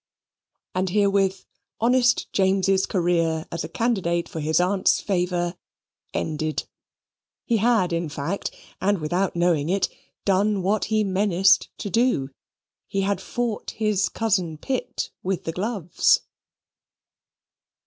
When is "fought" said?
13.21-13.69